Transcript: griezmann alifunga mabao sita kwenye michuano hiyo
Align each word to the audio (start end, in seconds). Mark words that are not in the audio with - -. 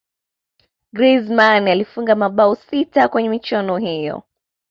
griezmann 0.95 1.67
alifunga 1.67 2.15
mabao 2.15 2.55
sita 2.55 3.07
kwenye 3.07 3.29
michuano 3.29 3.77
hiyo 3.77 4.23